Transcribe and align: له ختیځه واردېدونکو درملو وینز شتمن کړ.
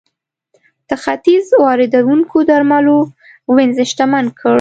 له 0.87 0.95
ختیځه 1.03 1.55
واردېدونکو 1.63 2.37
درملو 2.49 2.97
وینز 3.55 3.77
شتمن 3.91 4.25
کړ. 4.39 4.49